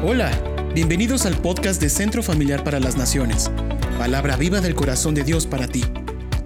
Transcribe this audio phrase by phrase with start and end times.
[0.00, 0.30] Hola,
[0.76, 3.50] bienvenidos al podcast de Centro Familiar para las Naciones,
[3.98, 5.82] palabra viva del corazón de Dios para ti.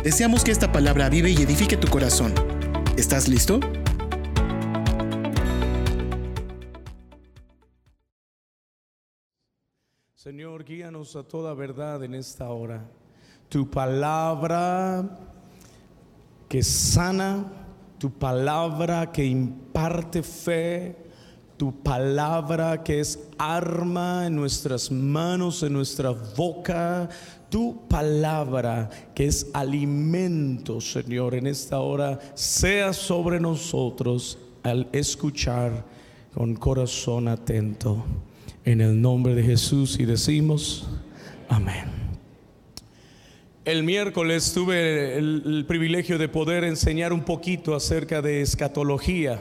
[0.03, 2.33] Deseamos que esta palabra vive y edifique tu corazón.
[2.97, 3.61] ¿Estás listo?
[10.15, 12.89] Señor, guíanos a toda verdad en esta hora.
[13.51, 15.19] Tu palabra
[16.49, 17.53] que sana,
[17.99, 21.12] tu palabra que imparte fe,
[21.57, 27.09] tu palabra que es arma en nuestras manos, en nuestra boca,
[27.49, 35.85] tu palabra que es alimento, Señor, en esta hora, sea sobre nosotros al escuchar
[36.35, 38.05] con corazón atento.
[38.65, 40.89] En el nombre de Jesús y decimos,
[41.49, 41.85] amén.
[43.65, 49.41] El miércoles tuve el, el, privilegio de poder enseñar un poquito acerca de escatología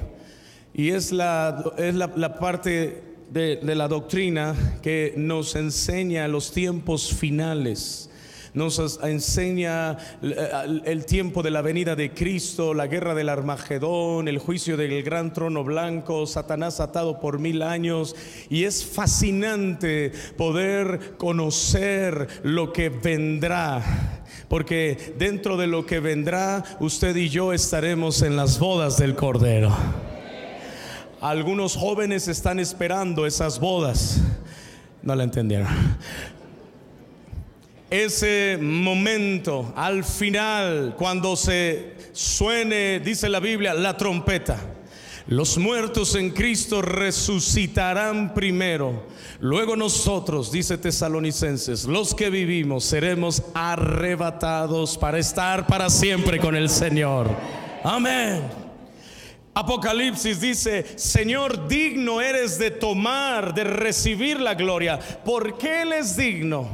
[0.73, 7.13] y es la, es la, parte de, de la doctrina que nos enseña los tiempos
[7.13, 8.09] finales
[8.53, 14.75] nos enseña el tiempo de la venida de Cristo, la guerra del Armagedón, el juicio
[14.75, 18.15] del gran trono blanco, Satanás atado por mil años.
[18.49, 24.23] Y es fascinante poder conocer lo que vendrá.
[24.49, 29.71] Porque dentro de lo que vendrá, usted y yo estaremos en las bodas del Cordero.
[31.21, 34.19] Algunos jóvenes están esperando esas bodas.
[35.01, 35.69] No la entendieron
[37.91, 44.57] ese momento al final, cuando se suene, dice la Biblia, la trompeta.
[45.27, 49.07] Los muertos en Cristo resucitarán primero.
[49.41, 56.69] Luego nosotros, dice Tesalonicenses, los que vivimos seremos arrebatados para estar para siempre con el
[56.69, 57.29] Señor.
[57.83, 58.60] Amén.
[59.53, 64.97] Apocalipsis dice, Señor, digno eres de tomar, de recibir la gloria.
[64.97, 66.69] ¿Por qué Él es digno?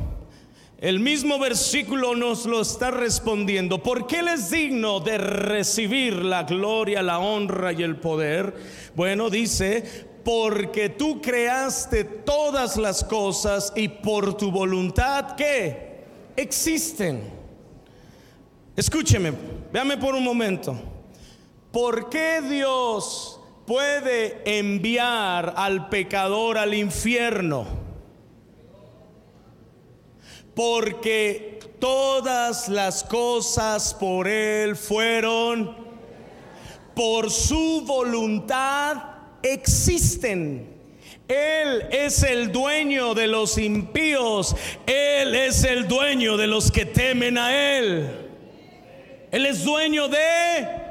[0.77, 3.81] El mismo versículo nos lo está respondiendo.
[3.81, 8.55] ¿Por qué Él es digno de recibir la gloria, la honra y el poder?
[8.95, 9.83] Bueno, dice,
[10.23, 16.03] porque tú creaste todas las cosas y por tu voluntad que
[16.35, 17.23] existen.
[18.75, 19.33] Escúcheme,
[19.73, 20.96] véame por un momento.
[21.71, 27.87] ¿Por qué Dios puede enviar al pecador al infierno?
[30.57, 35.77] porque todas las cosas por Él fueron,
[36.95, 38.97] por su voluntad
[39.43, 40.67] existen.
[41.27, 44.55] Él es el dueño de los impíos,
[44.87, 48.09] Él es el dueño de los que temen a Él.
[49.29, 50.86] Él es dueño de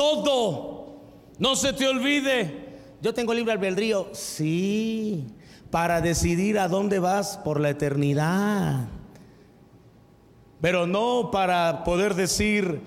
[0.00, 0.94] todo.
[1.38, 2.68] No se te olvide.
[3.02, 4.08] Yo tengo libre albedrío.
[4.12, 5.26] Sí
[5.70, 8.88] para decidir a dónde vas por la eternidad.
[10.60, 12.80] Pero no para poder decir,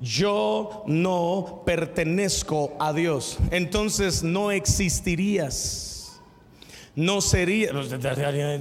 [0.00, 3.38] yo no pertenezco a Dios.
[3.50, 6.20] Entonces no existirías.
[6.96, 7.70] No sería,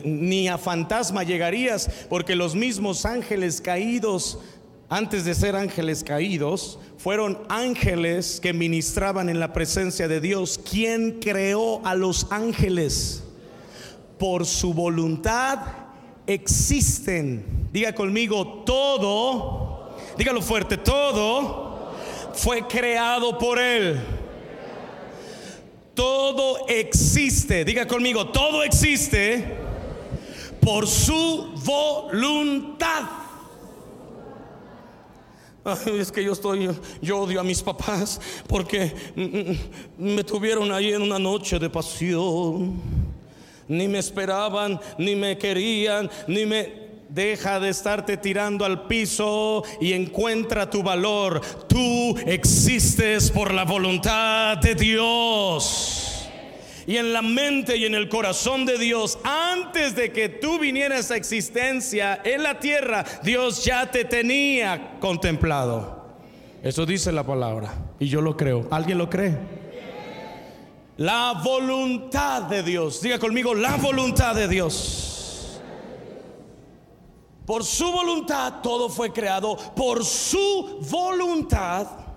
[0.04, 4.40] ni a fantasma llegarías, porque los mismos ángeles caídos,
[4.90, 10.60] antes de ser ángeles caídos, fueron ángeles que ministraban en la presencia de Dios.
[10.70, 13.24] ¿Quién creó a los ángeles?
[14.20, 15.60] por su voluntad
[16.28, 17.70] existen.
[17.72, 21.94] Diga conmigo, todo, dígalo fuerte, todo
[22.34, 24.00] fue creado por Él.
[25.96, 29.58] Todo existe, diga conmigo, todo existe
[30.62, 33.19] por su voluntad.
[36.00, 36.70] Es que yo estoy,
[37.02, 38.94] yo odio a mis papás porque
[39.98, 42.82] me tuvieron ahí en una noche de pasión
[43.70, 46.90] ni me esperaban, ni me querían, ni me...
[47.10, 51.42] Deja de estarte tirando al piso y encuentra tu valor.
[51.68, 55.99] Tú existes por la voluntad de Dios.
[56.90, 61.12] Y en la mente y en el corazón de Dios, antes de que tú vinieras
[61.12, 66.16] a existencia en la tierra, Dios ya te tenía contemplado.
[66.64, 67.72] Eso dice la palabra.
[68.00, 68.68] Y yo lo creo.
[68.72, 69.38] ¿Alguien lo cree?
[70.98, 73.04] La voluntad de Dios.
[73.04, 75.62] Diga conmigo, la voluntad de Dios.
[77.46, 79.56] Por su voluntad todo fue creado.
[79.76, 82.09] Por su voluntad.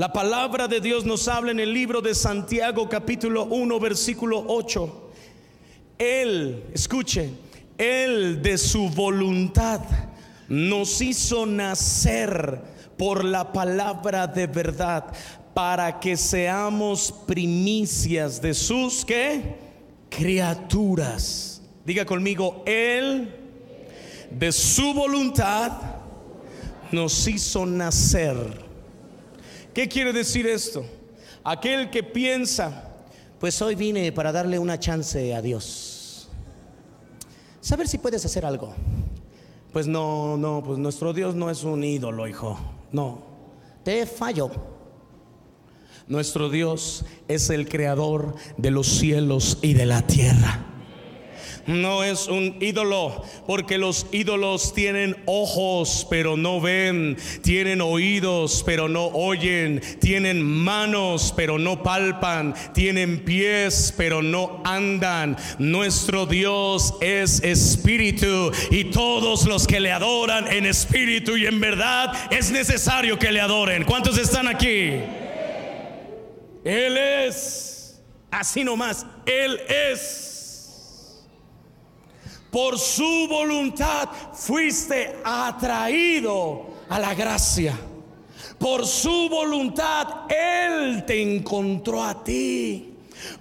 [0.00, 5.10] La palabra de Dios nos habla en el libro de Santiago capítulo 1 versículo 8.
[5.98, 7.28] Él, escuche,
[7.76, 9.82] Él de su voluntad
[10.48, 12.62] nos hizo nacer
[12.96, 15.04] por la palabra de verdad
[15.52, 19.04] para que seamos primicias de sus
[20.08, 21.60] criaturas.
[21.84, 23.36] Diga conmigo, Él
[24.30, 25.72] de su voluntad
[26.90, 28.69] nos hizo nacer.
[29.80, 30.84] ¿Qué quiere decir esto?
[31.42, 32.98] Aquel que piensa,
[33.38, 36.28] pues hoy vine para darle una chance a Dios.
[37.62, 38.74] Saber si puedes hacer algo.
[39.72, 42.60] Pues no, no, pues nuestro Dios no es un ídolo, hijo.
[42.92, 43.22] No,
[43.82, 44.50] te fallo.
[46.08, 50.69] Nuestro Dios es el creador de los cielos y de la tierra
[51.66, 58.88] no es un ídolo, porque los ídolos tienen ojos pero no ven, tienen oídos pero
[58.88, 65.36] no oyen, tienen manos pero no palpan, tienen pies pero no andan.
[65.58, 72.12] Nuestro Dios es espíritu y todos los que le adoran en espíritu y en verdad
[72.30, 73.84] es necesario que le adoren.
[73.84, 75.00] ¿Cuántos están aquí?
[76.64, 80.29] Él es, así nomás, Él es.
[82.50, 87.78] Por su voluntad fuiste atraído a la gracia.
[88.58, 92.89] Por su voluntad Él te encontró a ti.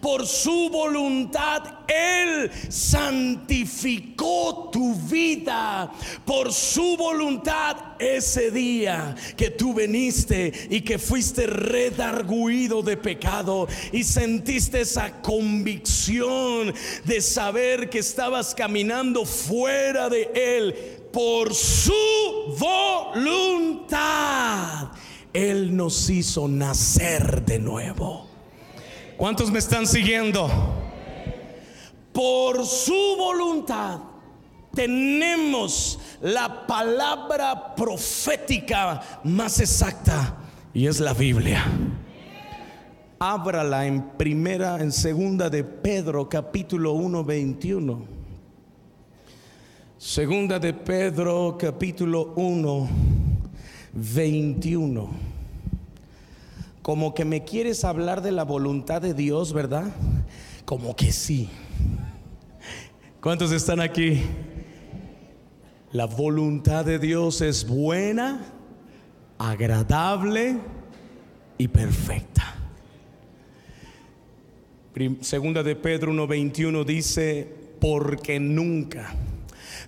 [0.01, 5.91] Por su voluntad Él santificó tu vida.
[6.25, 14.03] Por su voluntad ese día que tú veniste y que fuiste redarguido de pecado y
[14.03, 16.73] sentiste esa convicción
[17.05, 20.75] de saber que estabas caminando fuera de Él.
[21.11, 21.93] Por su
[22.59, 23.79] voluntad.
[25.33, 28.28] Él nos hizo nacer de nuevo.
[29.19, 30.49] ¿Cuántos me están siguiendo?
[32.13, 33.99] Por su voluntad
[34.73, 40.37] tenemos la palabra profética más exacta
[40.73, 41.65] y es la Biblia.
[43.19, 48.05] Ábrala en primera, en segunda de Pedro, capítulo 1, 21.
[49.97, 52.89] Segunda de Pedro, capítulo 1,
[53.91, 55.38] 21
[56.89, 59.93] como que me quieres hablar de la voluntad de Dios, ¿verdad?
[60.65, 61.47] Como que sí.
[63.21, 64.23] ¿Cuántos están aquí?
[65.91, 68.43] La voluntad de Dios es buena,
[69.37, 70.57] agradable
[71.59, 72.55] y perfecta.
[75.21, 77.47] Segunda de Pedro 1:21 dice,
[77.79, 79.13] porque nunca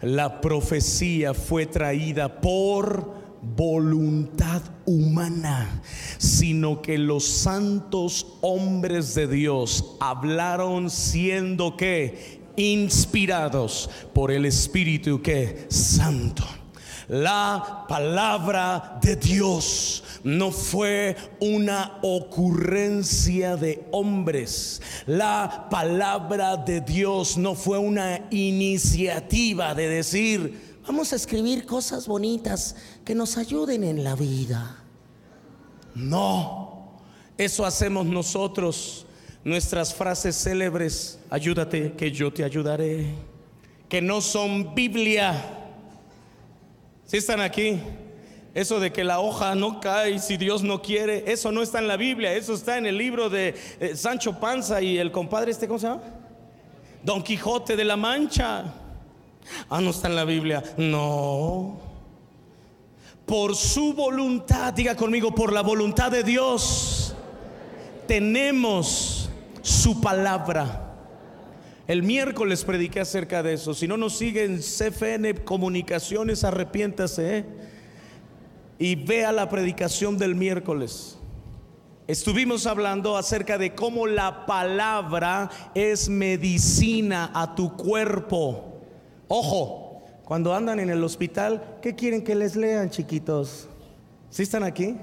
[0.03, 5.81] la profecía fue traída por voluntad humana,
[6.17, 15.65] sino que los santos hombres de Dios hablaron siendo que inspirados por el Espíritu que
[15.69, 16.43] santo.
[17.07, 24.81] La palabra de Dios no fue una ocurrencia de hombres.
[25.07, 32.75] La palabra de Dios no fue una iniciativa de decir, Vamos a escribir cosas bonitas
[33.05, 34.77] que nos ayuden en la vida.
[35.93, 36.97] No,
[37.37, 39.05] eso hacemos nosotros.
[39.43, 43.15] Nuestras frases célebres, ayúdate que yo te ayudaré,
[43.89, 45.33] que no son Biblia.
[47.05, 47.79] Si están aquí,
[48.53, 51.87] eso de que la hoja no cae si Dios no quiere, eso no está en
[51.87, 55.67] la Biblia, eso está en el libro de eh, Sancho Panza y el compadre este,
[55.67, 56.03] ¿cómo se llama?
[57.03, 58.80] Don Quijote de la Mancha.
[59.69, 60.63] Ah, no está en la Biblia.
[60.77, 61.79] No.
[63.25, 67.15] Por su voluntad, diga conmigo, por la voluntad de Dios,
[68.07, 69.29] tenemos
[69.61, 70.89] su palabra.
[71.87, 73.73] El miércoles prediqué acerca de eso.
[73.73, 77.45] Si no nos siguen CFN Comunicaciones, arrepiéntase ¿eh?
[78.79, 81.17] y vea la predicación del miércoles.
[82.07, 88.70] Estuvimos hablando acerca de cómo la palabra es medicina a tu cuerpo.
[89.33, 93.69] Ojo, cuando andan en el hospital, ¿qué quieren que les lean, chiquitos?
[94.29, 94.97] ¿Sí están aquí?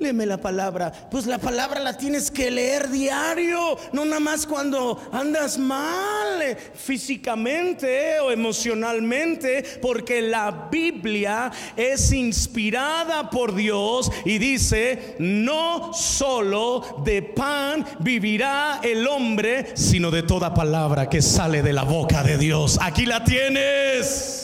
[0.00, 0.92] Léeme la palabra.
[1.10, 6.56] Pues la palabra la tienes que leer diario, no nada más cuando andas mal eh,
[6.74, 17.22] físicamente o emocionalmente, porque la Biblia es inspirada por Dios y dice, no solo de
[17.22, 22.78] pan vivirá el hombre, sino de toda palabra que sale de la boca de Dios.
[22.82, 24.43] Aquí la tienes.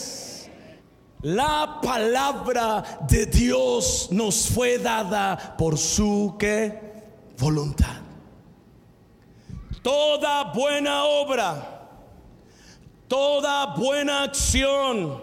[1.23, 6.35] La palabra de Dios nos fue dada por su
[7.37, 7.97] voluntad.
[9.83, 11.89] Toda buena obra,
[13.07, 15.21] toda buena acción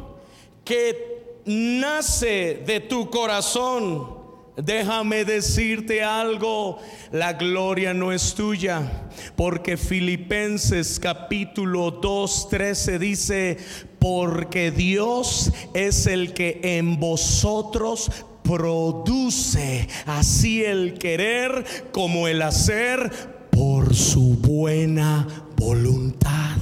[0.64, 4.17] que nace de tu corazón,
[4.62, 6.80] Déjame decirte algo,
[7.12, 13.56] la gloria no es tuya, porque Filipenses capítulo 2, 13 dice,
[14.00, 18.10] porque Dios es el que en vosotros
[18.42, 23.12] produce así el querer como el hacer
[23.52, 25.24] por su buena
[25.56, 26.56] voluntad.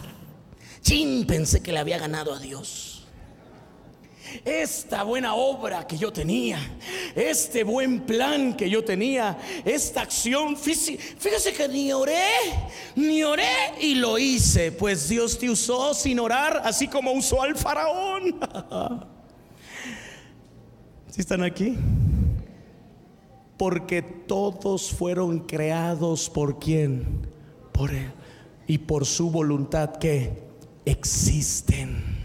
[0.82, 2.95] Chin, pensé que le había ganado a Dios
[4.44, 6.58] esta buena obra que yo tenía,
[7.14, 11.02] este buen plan que yo tenía, esta acción física.
[11.18, 12.28] Fíjese que ni oré,
[12.94, 17.56] ni oré y lo hice, pues Dios te usó sin orar, así como usó al
[17.56, 18.38] faraón.
[21.10, 21.76] ¿Sí están aquí?
[23.56, 27.26] Porque todos fueron creados por quién?
[27.72, 28.12] Por él.
[28.66, 30.42] Y por su voluntad que
[30.84, 32.15] existen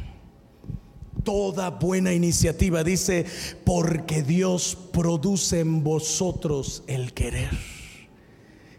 [1.23, 2.83] toda buena iniciativa.
[2.83, 3.25] Dice,
[3.63, 7.49] porque Dios produce en vosotros el querer.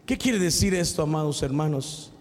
[0.07, 2.13] ¿Qué quiere decir esto, amados hermanos?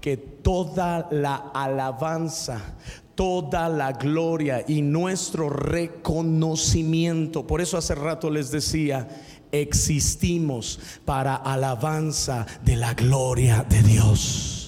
[0.00, 2.76] Que toda la alabanza,
[3.14, 9.08] toda la gloria y nuestro reconocimiento, por eso hace rato les decía,
[9.52, 14.63] existimos para alabanza de la gloria de Dios.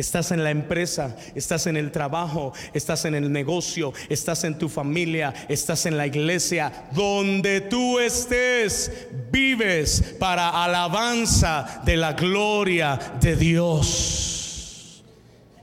[0.00, 4.70] Estás en la empresa, estás en el trabajo, estás en el negocio, estás en tu
[4.70, 6.72] familia, estás en la iglesia.
[6.92, 14.39] Donde tú estés, vives para alabanza de la gloria de Dios.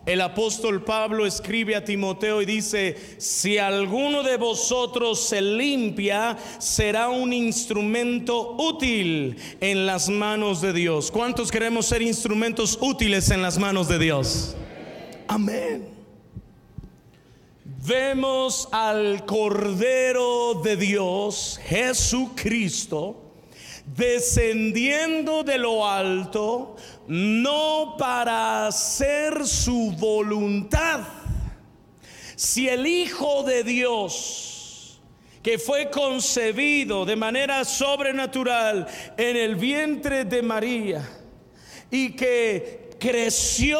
[0.07, 7.09] El apóstol Pablo escribe a Timoteo y dice, si alguno de vosotros se limpia, será
[7.09, 11.11] un instrumento útil en las manos de Dios.
[11.11, 14.55] ¿Cuántos queremos ser instrumentos útiles en las manos de Dios?
[15.27, 15.89] Amén.
[17.85, 23.26] Vemos al Cordero de Dios, Jesucristo,
[23.95, 26.75] descendiendo de lo alto,
[27.07, 31.01] no para hacer su voluntad.
[32.35, 34.99] Si el Hijo de Dios,
[35.41, 38.85] que fue concebido de manera sobrenatural
[39.17, 41.09] en el vientre de María
[41.89, 43.79] y que creció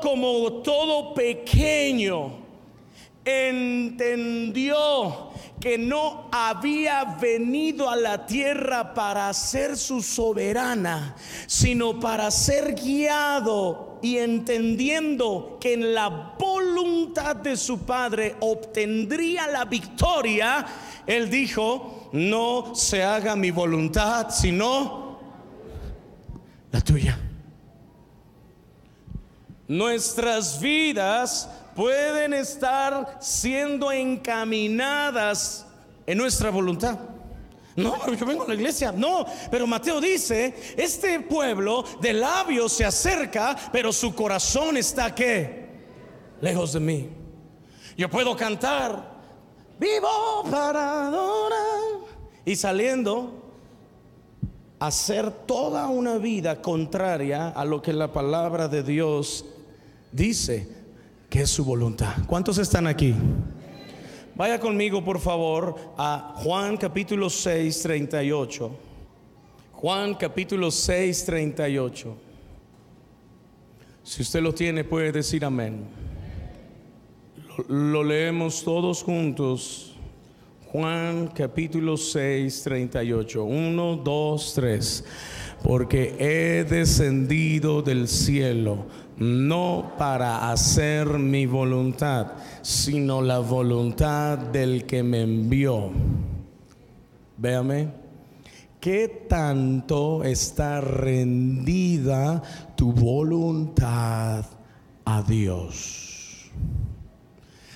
[0.00, 2.41] como todo pequeño,
[3.24, 4.82] entendió
[5.60, 11.14] que no había venido a la tierra para ser su soberana,
[11.46, 19.64] sino para ser guiado y entendiendo que en la voluntad de su Padre obtendría la
[19.64, 20.66] victoria,
[21.06, 25.20] él dijo, no se haga mi voluntad, sino
[26.72, 27.20] la tuya.
[29.68, 35.66] Nuestras vidas pueden estar siendo encaminadas
[36.06, 36.98] en nuestra voluntad.
[37.74, 38.92] No, yo vengo a la iglesia.
[38.92, 45.62] No, pero Mateo dice, este pueblo de labios se acerca, pero su corazón está que
[46.40, 47.08] lejos de mí.
[47.96, 49.20] Yo puedo cantar,
[49.78, 51.58] vivo para adorar.
[52.44, 53.42] Y saliendo,
[54.78, 59.44] hacer toda una vida contraria a lo que la palabra de Dios
[60.10, 60.81] dice
[61.32, 62.12] que es su voluntad.
[62.26, 63.14] ¿Cuántos están aquí?
[64.34, 68.70] Vaya conmigo, por favor, a Juan capítulo 6, 38.
[69.72, 72.16] Juan capítulo 6, 38.
[74.02, 75.86] Si usted lo tiene, puede decir amén.
[77.66, 79.94] Lo, lo leemos todos juntos.
[80.70, 83.42] Juan capítulo 6, 38.
[83.42, 85.04] 1, 2, 3.
[85.62, 88.84] Porque he descendido del cielo
[89.18, 95.90] no para hacer mi voluntad, sino la voluntad del que me envió.
[97.36, 97.88] Véame,
[98.80, 102.42] ¿qué tanto está rendida
[102.76, 104.44] tu voluntad
[105.04, 106.50] a Dios?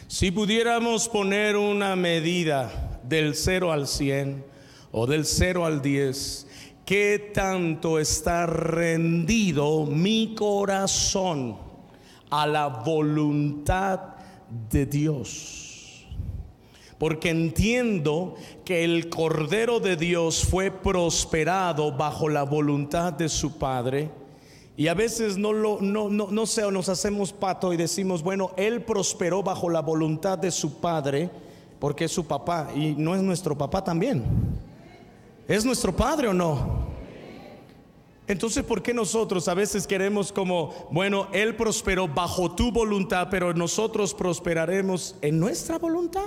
[0.09, 4.45] Si pudiéramos poner una medida del 0 al 100
[4.93, 6.46] o del 0 al 10,
[6.87, 11.59] qué tanto está rendido mi corazón
[12.31, 14.01] a la voluntad
[14.71, 16.07] de Dios.
[16.97, 24.09] Porque entiendo que el Cordero de Dios fue prosperado bajo la voluntad de su Padre.
[24.79, 28.53] Y a veces no lo no, no, no sé, nos hacemos pato y decimos, bueno,
[28.57, 31.31] él prosperó bajo la voluntad de su padre,
[31.79, 34.23] porque es su papá y no es nuestro papá también.
[35.49, 36.87] ¿Es nuestro Padre o no?
[38.29, 43.55] Entonces, ¿por qué nosotros a veces queremos como, bueno, Él prosperó bajo tu voluntad, pero
[43.55, 46.27] nosotros prosperaremos en nuestra voluntad?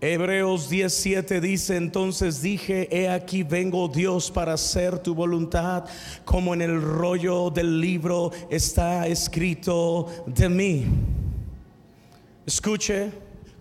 [0.00, 5.84] Hebreos 17 dice, entonces dije, he aquí vengo Dios para hacer tu voluntad,
[6.24, 10.86] como en el rollo del libro está escrito de mí.
[12.46, 13.12] Escuche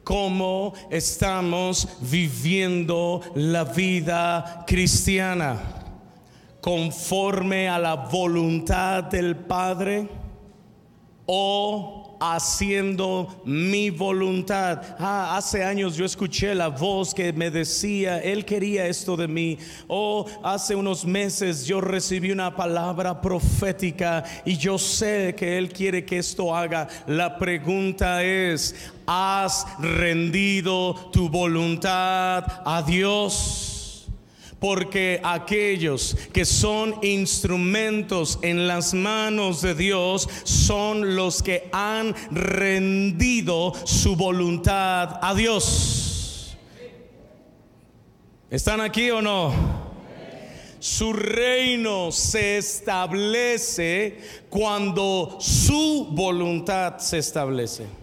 [0.04, 5.60] cómo estamos viviendo la vida cristiana,
[6.60, 10.08] conforme a la voluntad del Padre
[11.26, 14.80] o haciendo mi voluntad.
[15.00, 19.58] Ah, hace años yo escuché la voz que me decía, Él quería esto de mí.
[19.88, 26.06] O hace unos meses yo recibí una palabra profética y yo sé que Él quiere
[26.06, 26.88] que esto haga.
[27.08, 28.76] La pregunta es,
[29.14, 33.72] ¿has rendido tu voluntad a Dios?
[34.62, 43.74] porque aquellos que son instrumentos en las manos de Dios son los que han rendido
[43.86, 46.56] su voluntad a Dios.
[48.52, 49.52] ¿Están aquí o no?
[50.80, 54.20] Su reino se establece
[54.52, 58.01] cuando su voluntad se establece.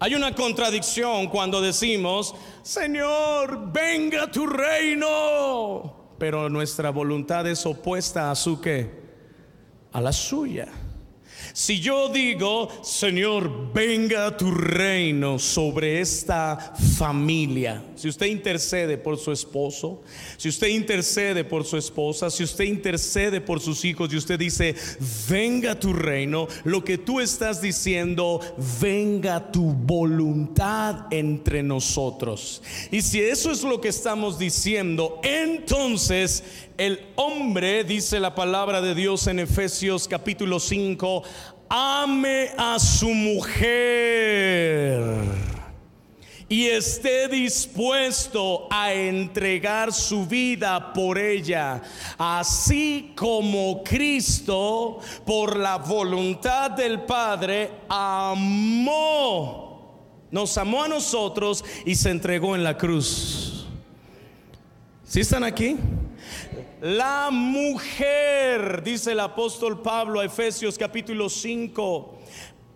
[0.00, 6.14] Hay una contradicción cuando decimos, Señor, venga tu reino.
[6.18, 8.90] Pero nuestra voluntad es opuesta a su que,
[9.92, 10.68] a la suya.
[11.58, 19.32] Si yo digo, Señor, venga tu reino sobre esta familia, si usted intercede por su
[19.32, 20.00] esposo,
[20.36, 24.76] si usted intercede por su esposa, si usted intercede por sus hijos y usted dice,
[25.28, 28.40] venga tu reino, lo que tú estás diciendo,
[28.80, 32.62] venga tu voluntad entre nosotros.
[32.92, 36.44] Y si eso es lo que estamos diciendo, entonces
[36.78, 41.24] el hombre, dice la palabra de Dios en Efesios capítulo 5,
[41.68, 44.28] ame a su mujer
[46.48, 51.82] y esté dispuesto a entregar su vida por ella,
[52.16, 59.26] así como Cristo, por la voluntad del Padre, amó,
[60.30, 63.66] nos amó a nosotros y se entregó en la cruz.
[65.02, 65.76] ¿Sí están aquí?
[66.80, 72.18] La mujer, dice el apóstol Pablo a Efesios capítulo 5,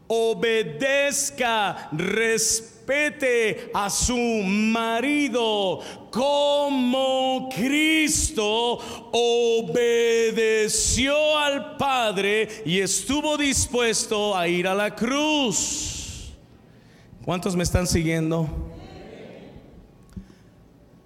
[0.09, 5.79] obedezca, respete a su marido
[6.11, 8.81] como Cristo
[9.12, 16.33] obedeció al Padre y estuvo dispuesto a ir a la cruz.
[17.25, 18.49] ¿Cuántos me están siguiendo?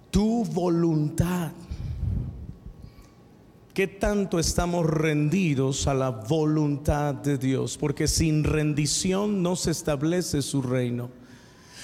[0.09, 1.51] Tu voluntad
[3.77, 7.77] ¿Qué tanto estamos rendidos a la voluntad de Dios?
[7.77, 11.11] Porque sin rendición no se establece su reino.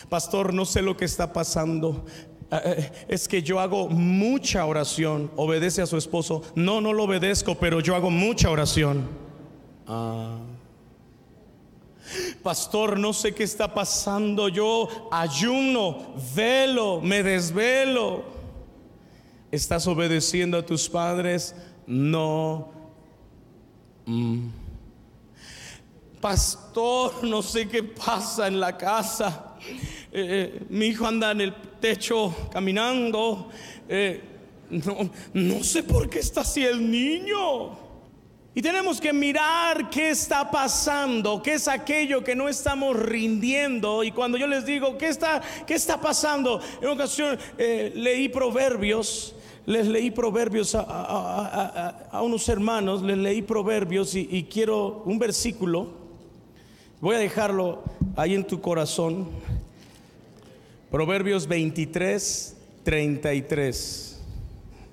[0.10, 2.04] Pastor, no sé lo que está pasando.
[2.50, 5.30] Eh, eh, es que yo hago mucha oración.
[5.36, 6.42] Obedece a su esposo.
[6.56, 9.08] No, no lo obedezco, pero yo hago mucha oración.
[9.86, 10.40] Ah.
[12.42, 14.50] Pastor, no sé qué está pasando.
[14.50, 18.24] Yo ayuno, velo, me desvelo.
[19.52, 21.54] ¿Estás obedeciendo a tus padres?
[21.88, 22.72] No.
[24.06, 24.50] Mm.
[26.24, 29.56] Pastor, no sé qué pasa en la casa.
[29.60, 29.72] Eh,
[30.14, 33.50] eh, mi hijo anda en el techo caminando.
[33.90, 34.22] Eh,
[34.70, 37.84] no, no sé por qué está así el niño.
[38.56, 44.04] Y tenemos que mirar qué está pasando, qué es aquello que no estamos rindiendo.
[44.04, 46.62] Y cuando yo les digo, ¿qué está, qué está pasando?
[46.82, 55.04] En ocasión leí proverbios les leí proverbios a, unos hermanos, les leí proverbios y, quiero
[55.06, 55.88] un versículo,
[57.02, 57.84] voy a dejarlo
[58.16, 59.28] ahí en tu corazón,
[60.94, 64.20] Proverbios 23, 33.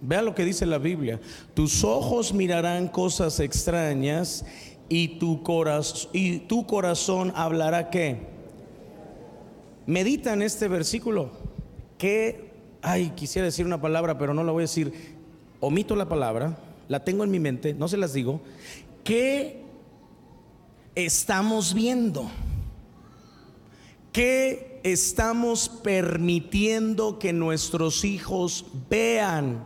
[0.01, 1.21] Vea lo que dice la Biblia.
[1.53, 4.47] Tus ojos mirarán cosas extrañas
[4.89, 8.17] y tu, corazón, hablará qué.
[9.85, 11.33] Medita en este versículo.
[11.99, 12.50] ¿Qué
[12.83, 14.93] ay, quisiera decir una palabra, pero no la voy a decir.
[15.61, 16.57] Omito la palabra,
[16.89, 18.41] la tengo en mi mente, no se las digo.
[19.05, 19.63] ¿Qué
[20.95, 22.31] estamos viendo?
[24.13, 29.65] ¿Qué estamos permitiendo que nuestros hijos vean?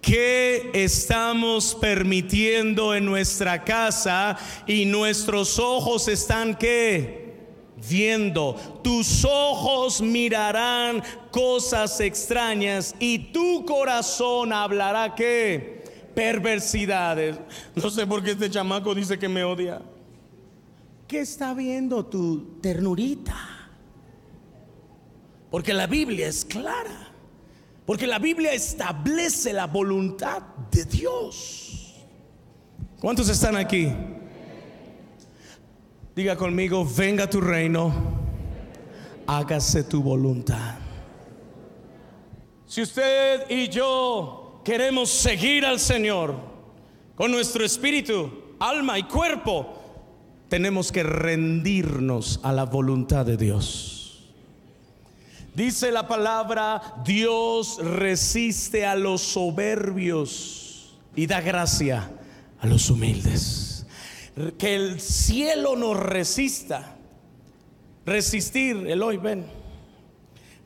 [0.00, 7.25] ¿Qué estamos permitiendo en nuestra casa y nuestros ojos están qué?
[7.88, 8.54] Viendo.
[8.82, 15.84] Tus ojos mirarán cosas extrañas y tu corazón hablará que
[16.14, 17.38] perversidades.
[17.74, 19.82] No sé por qué este chamaco dice que me odia.
[21.06, 23.36] ¿Qué está viendo tu ternurita?
[25.50, 27.12] Porque la Biblia es clara.
[27.84, 31.94] Porque la Biblia establece la voluntad de Dios.
[32.98, 33.92] ¿Cuántos están aquí?
[36.16, 37.92] Diga conmigo, venga tu reino,
[39.26, 40.76] hágase tu voluntad.
[42.66, 46.34] Si usted y yo queremos seguir al Señor
[47.14, 49.74] con nuestro espíritu, alma y cuerpo,
[50.48, 54.32] tenemos que rendirnos a la voluntad de Dios.
[55.54, 62.10] Dice la palabra, Dios resiste a los soberbios y da gracia
[62.58, 63.65] a los humildes.
[64.58, 66.96] Que el cielo nos resista.
[68.04, 69.46] Resistir, Eloy, ven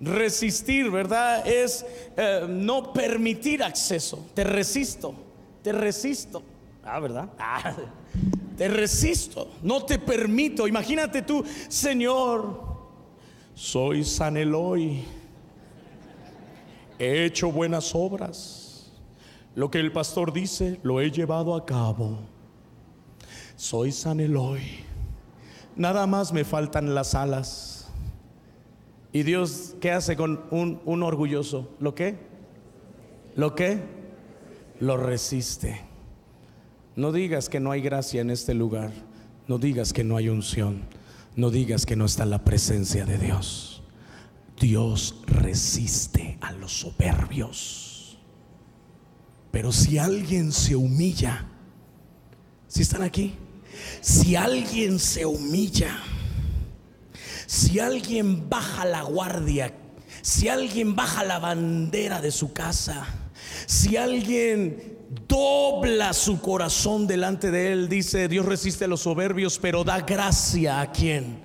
[0.01, 1.47] Resistir, ¿verdad?
[1.47, 1.85] Es
[2.17, 4.27] eh, no permitir acceso.
[4.35, 5.15] Te resisto,
[5.63, 6.43] te resisto.
[6.83, 7.29] Ah, ¿verdad?
[7.39, 7.75] Ah,
[8.57, 10.67] te resisto, no te permito.
[10.67, 12.63] Imagínate tú, Señor,
[13.55, 15.03] soy San Eloy.
[16.99, 18.91] He hecho buenas obras.
[19.55, 22.19] Lo que el pastor dice, lo he llevado a cabo.
[23.61, 24.63] Soy San Eloy.
[25.77, 27.81] Nada más me faltan las alas
[29.13, 31.69] ¿Y Dios qué hace con un, orgulloso?
[31.79, 32.17] ¿Lo qué?
[33.37, 33.83] ¿Lo qué?
[34.79, 35.83] Lo resiste.
[36.97, 38.93] No digas que no hay gracia en este lugar.
[39.47, 40.85] No digas que no hay unción.
[41.37, 43.83] No digas que no está la presencia de Dios.
[44.59, 48.19] Dios resiste a los soberbios.
[49.51, 51.47] Pero si alguien se humilla,
[52.69, 53.35] si están aquí,
[54.01, 55.99] si alguien se humilla,
[57.47, 59.75] si alguien baja la guardia,
[60.23, 63.07] si alguien baja la bandera de su casa,
[63.67, 69.85] si alguien dobla su corazón delante de él, dice, Dios resiste a los soberbios, pero
[69.85, 71.41] da gracia a quien.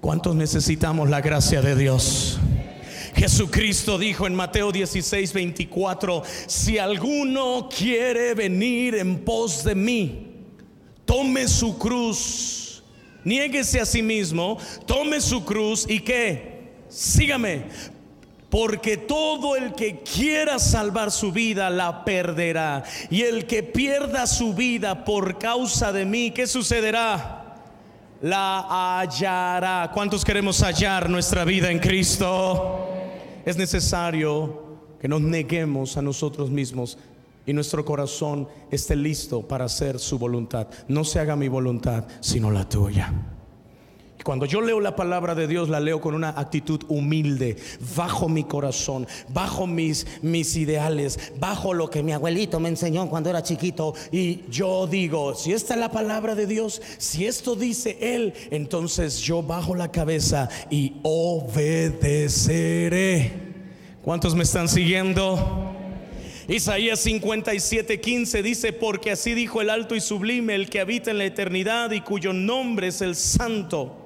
[0.00, 2.40] ¿Cuántos necesitamos la gracia de Dios?
[3.14, 10.29] Jesucristo dijo en Mateo 16, 24, si alguno quiere venir en pos de mí,
[11.10, 12.60] tome su cruz
[13.24, 17.64] Niéguese a sí mismo, tome su cruz y que sígame.
[18.48, 22.82] Porque todo el que quiera salvar su vida la perderá.
[23.08, 27.54] Y el que pierda su vida por causa de mí, ¿qué sucederá?
[28.22, 29.92] La hallará.
[29.94, 32.88] ¿Cuántos queremos hallar nuestra vida en Cristo?
[33.46, 36.98] Es necesario que nos neguemos a nosotros mismos
[37.46, 40.68] y nuestro corazón esté listo para hacer su voluntad.
[40.88, 43.12] No se haga mi voluntad, sino la tuya.
[44.24, 47.56] Cuando yo leo la palabra de Dios, la leo con una actitud humilde,
[47.96, 53.30] bajo mi corazón, bajo mis, mis ideales, bajo lo que mi abuelito me enseñó cuando
[53.30, 53.94] era chiquito.
[54.12, 59.20] Y yo digo, si esta es la palabra de Dios, si esto dice Él, entonces
[59.20, 62.30] yo bajo la cabeza y obedeceré.
[64.02, 65.79] ¿Cuántos me están siguiendo?
[66.50, 71.18] Isaías 57, 15 dice, porque así dijo el alto y sublime, el que habita en
[71.18, 73.96] la eternidad y cuyo nombre es el santo.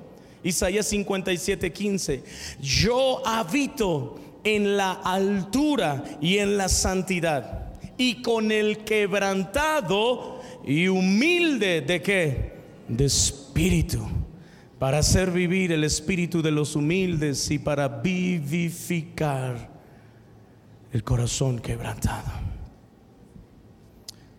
[0.43, 2.23] Isaías 57, 15,
[2.61, 11.81] yo habito en la altura y en la santidad y con el quebrantado y humilde
[11.81, 12.53] de qué?
[12.89, 14.07] De espíritu,
[14.79, 19.74] para hacer vivir el espíritu de los humildes y para vivificar
[20.95, 22.31] el corazón quebrantado.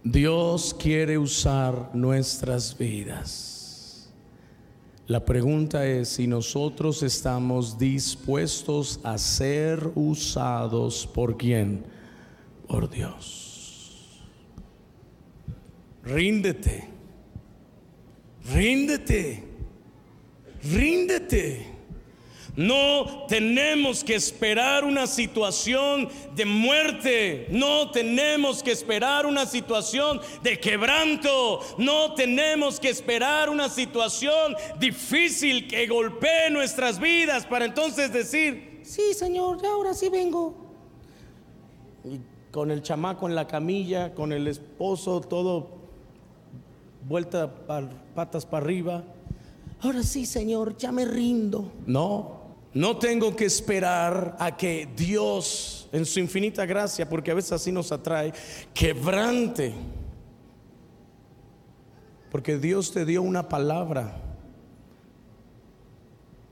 [0.06, 4.10] Dios quiere usar nuestras vidas.
[5.06, 11.84] La pregunta es si nosotros estamos dispuestos a ser usados por quién?
[12.70, 14.24] Por Dios.
[16.06, 16.88] Ríndete.
[18.46, 19.44] Ríndete.
[20.64, 21.75] Ríndete.
[22.56, 27.48] No tenemos que esperar una situación de muerte.
[27.50, 31.60] No tenemos que esperar una situación de quebranto.
[31.78, 39.14] No tenemos que esperar una situación difícil que golpee nuestras vidas para entonces decir, sí
[39.14, 40.56] Señor, ya ahora sí vengo.
[42.06, 42.20] Y
[42.52, 45.76] con el chamaco en la camilla, con el esposo todo
[47.08, 47.54] vuelta
[48.16, 49.04] patas para arriba.
[49.82, 51.72] Ahora sí, Señor, ya me rindo.
[51.86, 52.35] No,
[52.76, 57.72] no tengo que esperar a que Dios, en su infinita gracia, porque a veces así
[57.72, 58.34] nos atrae,
[58.74, 59.74] quebrante.
[62.30, 64.22] Porque Dios te dio una palabra.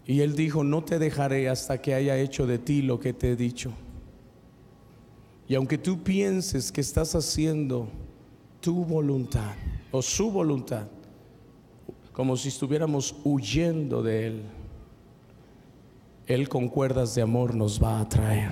[0.06, 3.34] Y Él dijo, no te dejaré hasta que haya hecho de ti lo que te
[3.34, 3.74] he dicho.
[5.50, 7.90] Y aunque tú pienses que estás haciendo
[8.62, 9.56] tu voluntad
[9.92, 10.88] o su voluntad,
[12.14, 14.44] como si estuviéramos huyendo de Él,
[16.34, 18.52] Él con cuerdas de amor nos va a traer.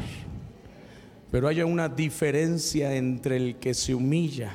[1.31, 4.51] Pero hay una diferencia entre el que se humilla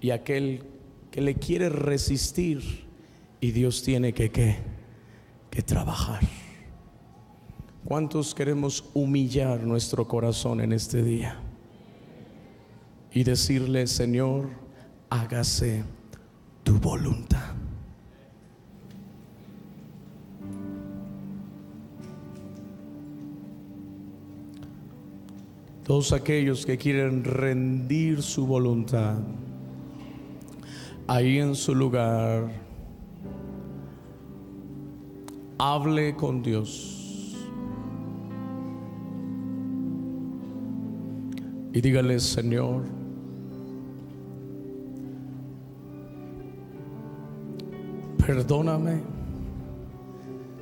[0.00, 0.62] y aquel
[1.10, 2.86] que le quiere resistir
[3.40, 4.56] y Dios tiene que, que,
[5.50, 6.20] que trabajar.
[7.84, 11.40] ¿Cuántos queremos humillar nuestro corazón en este día?
[13.12, 14.50] Y decirle, Señor,
[15.08, 15.82] hágase
[16.62, 17.29] tu voluntad.
[25.90, 29.18] Todos aquellos que quieren rendir su voluntad,
[31.08, 32.48] ahí en su lugar,
[35.58, 37.36] hable con Dios.
[41.72, 42.84] Y dígale, Señor,
[48.24, 49.00] perdóname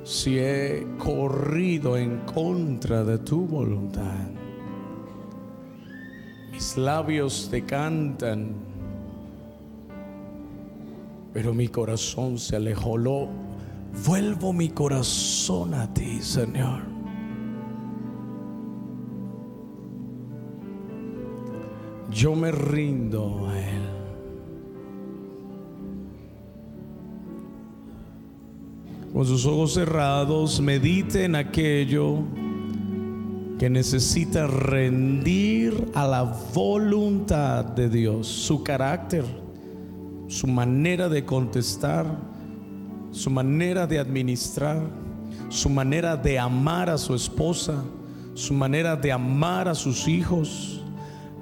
[0.03, 4.39] si he corrido en contra de tu voluntad.
[6.59, 8.49] Mis labios te cantan,
[11.31, 12.97] pero mi corazón se alejó.
[14.05, 16.81] Vuelvo mi corazón a ti, Señor.
[22.11, 23.89] Yo me rindo a Él.
[29.13, 32.17] Con sus ojos cerrados, medite en aquello
[33.59, 39.25] que necesita rendir a la voluntad de Dios, su carácter,
[40.27, 42.05] su manera de contestar,
[43.11, 44.81] su manera de administrar,
[45.49, 47.83] su manera de amar a su esposa,
[48.33, 50.81] su manera de amar a sus hijos,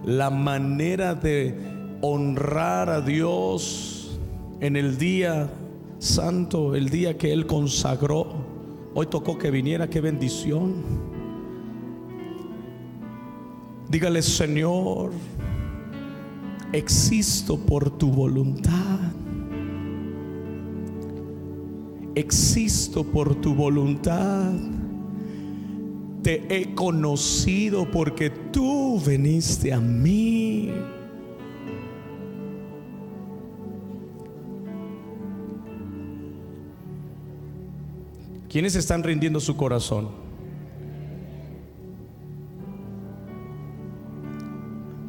[0.04, 1.56] la manera de
[2.02, 4.20] honrar a Dios
[4.60, 5.52] en el día
[6.00, 8.28] santo, el día que Él consagró.
[8.96, 11.07] Hoy tocó que viniera, qué bendición.
[13.90, 15.12] Dígale, Señor,
[16.74, 19.00] existo por tu voluntad.
[22.14, 24.52] Existo por tu voluntad.
[26.22, 30.74] Te he conocido porque tú veniste a mí.
[38.50, 40.27] ¿Quiénes están rindiendo su corazón?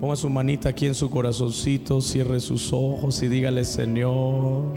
[0.01, 4.75] Ponga su manita aquí en su corazoncito, cierre sus ojos y dígale, Señor,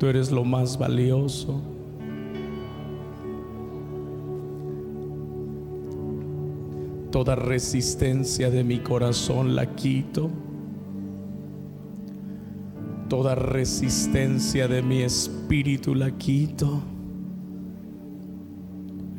[0.00, 1.60] tú eres lo más valioso.
[7.12, 10.30] Toda resistencia de mi corazón la quito.
[13.08, 16.82] Toda resistencia de mi espíritu la quito.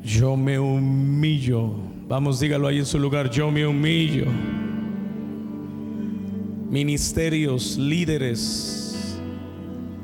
[0.03, 3.29] Yo me humillo Vamos, dígalo ahí en su lugar.
[3.31, 4.25] Yo me humillo.
[6.69, 9.17] Ministerios, líderes,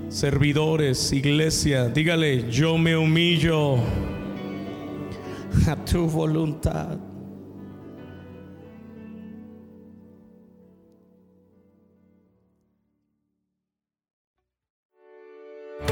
[0.10, 3.76] servidores, iglesia, dígale, yo me humillo
[5.68, 6.98] a tu voluntad.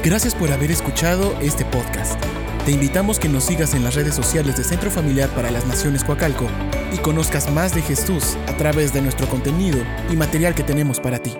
[0.02, 2.18] Gracias por haber escuchado este podcast.
[2.64, 6.04] Te invitamos que nos sigas en las redes sociales de Centro Familiar para las Naciones
[6.04, 6.46] Coacalco
[6.92, 9.78] y conozcas más de Jesús a través de nuestro contenido
[10.10, 11.32] y material que tenemos para ti.